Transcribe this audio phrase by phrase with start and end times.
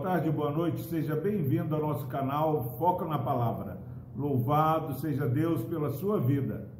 [0.00, 3.76] tarde, boa noite, seja bem-vindo ao nosso canal Foca na Palavra.
[4.16, 6.70] Louvado seja Deus pela sua vida.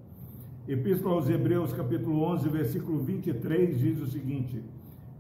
[0.66, 4.64] Epístola aos Hebreus, capítulo 11, versículo 23, diz o seguinte: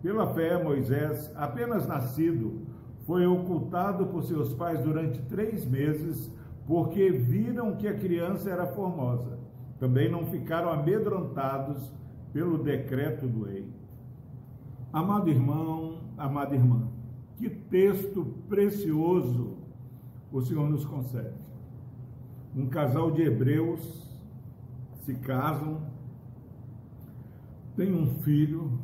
[0.02, 2.62] Pela fé, Moisés, apenas nascido,
[3.06, 6.34] foi ocultado por seus pais durante três meses,
[6.66, 9.38] porque viram que a criança era formosa.
[9.78, 11.92] Também não ficaram amedrontados
[12.32, 13.68] pelo decreto do rei.
[14.90, 16.88] Amado irmão, amada irmã,
[17.40, 19.56] que texto precioso
[20.30, 21.34] o Senhor nos concede.
[22.54, 24.06] Um casal de hebreus
[25.06, 25.80] se casam,
[27.74, 28.78] tem um filho,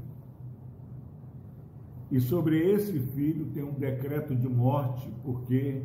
[2.10, 5.82] e sobre esse filho tem um decreto de morte, porque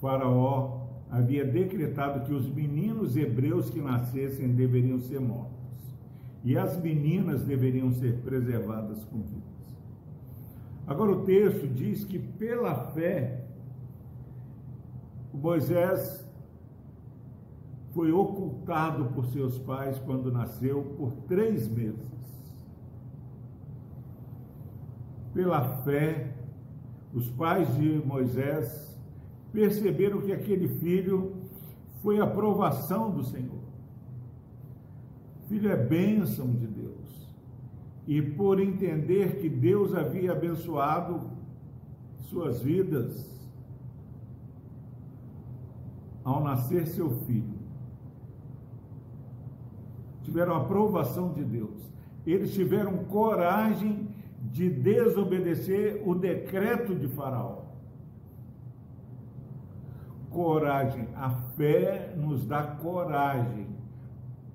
[0.00, 5.52] Faraó havia decretado que os meninos hebreus que nascessem deveriam ser mortos
[6.42, 9.51] e as meninas deveriam ser preservadas com vidas.
[10.86, 13.44] Agora o texto diz que pela fé
[15.32, 16.22] Moisés
[17.92, 22.10] foi ocultado por seus pais quando nasceu por três meses.
[25.32, 26.34] Pela fé,
[27.14, 28.98] os pais de Moisés
[29.52, 31.36] perceberam que aquele filho
[32.02, 33.62] foi aprovação do Senhor.
[35.48, 37.21] Filho é bênção de Deus.
[38.06, 41.30] E por entender que Deus havia abençoado
[42.18, 43.30] suas vidas
[46.24, 47.58] ao nascer seu filho,
[50.22, 51.92] tiveram aprovação de Deus.
[52.26, 54.08] Eles tiveram coragem
[54.40, 57.62] de desobedecer o decreto de Faraó.
[60.30, 63.66] Coragem, a fé nos dá coragem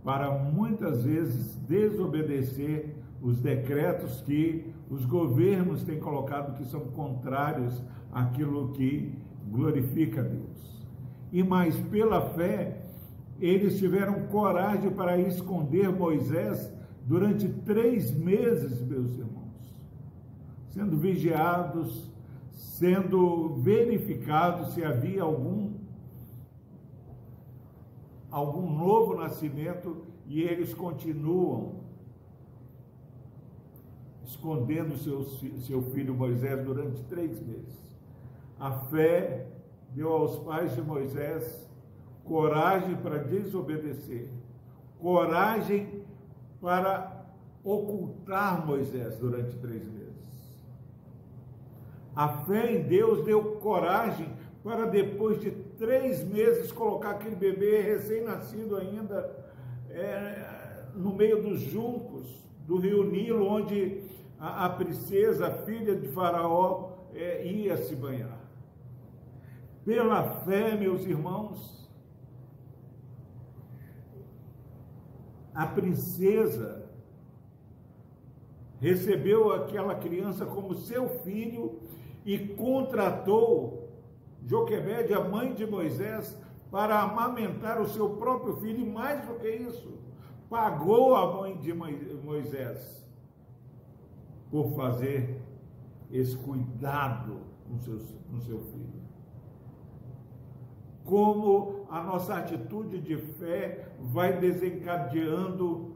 [0.07, 8.69] para muitas vezes desobedecer os decretos que os governos têm colocado que são contrários àquilo
[8.71, 9.13] que
[9.51, 10.87] glorifica a Deus.
[11.29, 12.83] E mais pela fé,
[13.37, 16.73] eles tiveram coragem para esconder Moisés
[17.05, 19.75] durante três meses, meus irmãos,
[20.69, 22.09] sendo vigiados,
[22.49, 25.73] sendo verificado se havia algum
[28.29, 31.87] algum novo nascimento e eles continuam
[34.25, 37.77] escondendo seu, seu filho Moisés durante três meses.
[38.59, 39.47] A fé
[39.91, 41.67] deu aos pais de Moisés
[42.25, 44.29] coragem para desobedecer,
[44.99, 46.03] coragem
[46.59, 47.25] para
[47.63, 50.07] ocultar Moisés durante três meses.
[52.15, 54.27] A fé em Deus deu coragem
[54.63, 59.35] para depois de três meses colocar aquele bebê recém-nascido ainda
[59.89, 62.27] é, no meio dos juncos
[62.65, 64.03] do rio Nilo, onde
[64.39, 68.37] a, a princesa, a filha de Faraó, é, ia se banhar.
[69.85, 71.89] Pela fé, meus irmãos,
[75.53, 76.87] a princesa
[78.79, 81.79] recebeu aquela criança como seu filho
[82.25, 83.76] e contratou
[84.47, 86.41] Joquebede, a mãe de Moisés,
[86.71, 89.99] para amamentar o seu próprio filho, e mais do que isso,
[90.49, 93.05] pagou a mãe de Moisés
[94.49, 95.41] por fazer
[96.09, 99.01] esse cuidado com, seus, com seu filho.
[101.03, 105.93] Como a nossa atitude de fé vai desencadeando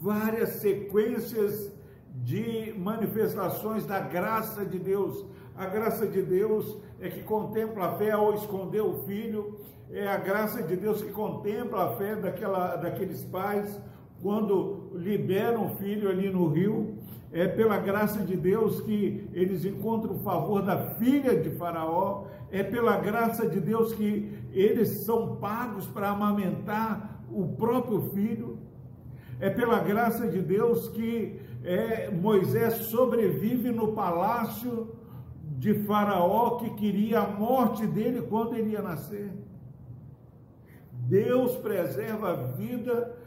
[0.00, 1.72] várias sequências
[2.14, 5.24] de manifestações da graça de Deus.
[5.56, 9.58] A graça de Deus é que contempla a fé ao esconder o filho,
[9.90, 13.78] é a graça de Deus que contempla a fé daquela, daqueles pais
[14.22, 16.96] quando liberam o filho ali no rio,
[17.32, 22.62] é pela graça de Deus que eles encontram o favor da filha de Faraó, é
[22.62, 28.58] pela graça de Deus que eles são pagos para amamentar o próprio filho,
[29.42, 34.94] é pela graça de Deus que é, Moisés sobrevive no palácio
[35.58, 39.32] de Faraó que queria a morte dele quando ele ia nascer.
[40.92, 43.18] Deus preserva a vida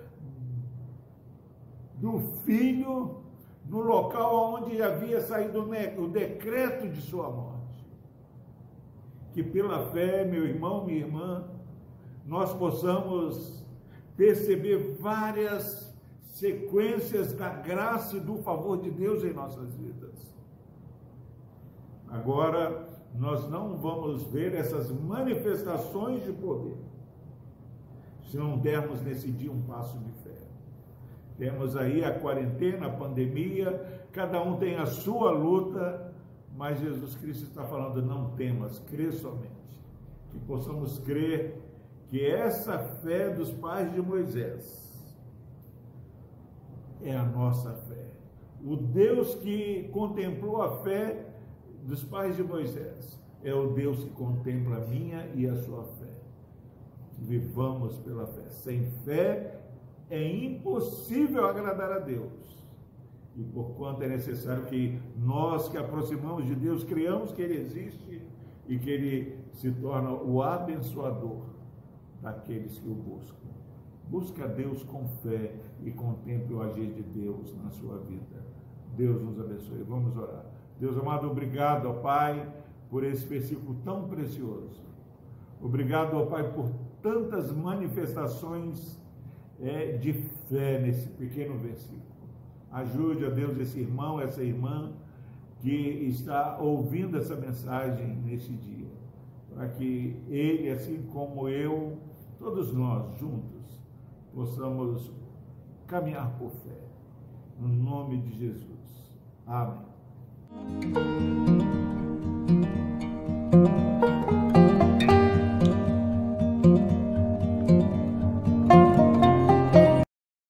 [1.96, 3.18] do filho
[3.66, 7.86] no local onde havia saído o decreto de sua morte.
[9.34, 11.44] Que pela fé, meu irmão, minha irmã,
[12.26, 13.66] nós possamos
[14.16, 15.85] perceber várias
[16.36, 20.36] sequências da graça e do favor de Deus em nossas vidas.
[22.10, 26.76] Agora, nós não vamos ver essas manifestações de poder
[28.26, 30.36] se não dermos nesse dia um passo de fé.
[31.38, 36.14] Temos aí a quarentena, a pandemia, cada um tem a sua luta,
[36.54, 39.86] mas Jesus Cristo está falando: não temas, crê somente.
[40.31, 41.62] Que possamos crer
[42.10, 44.85] que essa fé dos pais de Moisés
[47.06, 48.07] é a nossa fé.
[48.63, 51.28] O Deus que contemplou a fé
[51.84, 56.10] dos pais de Moisés é o Deus que contempla a minha e a sua fé.
[57.19, 58.50] Vivamos pela fé.
[58.50, 59.62] Sem fé
[60.10, 62.66] é impossível agradar a Deus.
[63.36, 68.22] E porquanto é necessário que nós que aproximamos de Deus criamos que Ele existe
[68.68, 71.44] e que Ele se torna o abençoador
[72.22, 73.46] daqueles que o buscam.
[74.10, 78.46] Busque a Deus com fé e contemple o agir de Deus na sua vida.
[78.96, 79.84] Deus nos abençoe.
[79.84, 80.46] Vamos orar.
[80.80, 82.48] Deus amado, obrigado, ó Pai,
[82.90, 84.84] por esse versículo tão precioso.
[85.62, 86.69] Obrigado, ó Pai, por
[87.02, 89.00] tantas manifestações
[89.60, 90.13] é, de
[90.50, 92.04] fé nesse pequeno versículo.
[92.72, 94.92] Ajude, ó Deus, esse irmão, essa irmã
[95.60, 98.88] que está ouvindo essa mensagem nesse dia,
[99.54, 101.98] para que ele, assim como eu,
[102.38, 103.75] todos nós juntos,
[104.36, 105.10] possamos
[105.88, 106.78] caminhar por fé.
[107.58, 109.16] No nome de Jesus.
[109.48, 111.55] Amém.